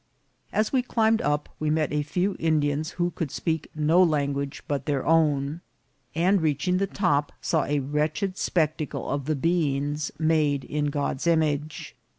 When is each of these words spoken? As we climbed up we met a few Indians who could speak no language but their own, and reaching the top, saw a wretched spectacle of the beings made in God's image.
As 0.51 0.73
we 0.73 0.81
climbed 0.81 1.21
up 1.21 1.47
we 1.59 1.69
met 1.69 1.93
a 1.93 2.01
few 2.01 2.35
Indians 2.39 2.89
who 2.97 3.11
could 3.11 3.29
speak 3.29 3.69
no 3.75 4.01
language 4.01 4.63
but 4.67 4.87
their 4.87 5.05
own, 5.05 5.61
and 6.15 6.41
reaching 6.41 6.77
the 6.79 6.87
top, 6.87 7.31
saw 7.39 7.65
a 7.65 7.77
wretched 7.81 8.35
spectacle 8.35 9.07
of 9.07 9.25
the 9.25 9.35
beings 9.35 10.09
made 10.17 10.63
in 10.63 10.87
God's 10.87 11.27
image. 11.27 11.95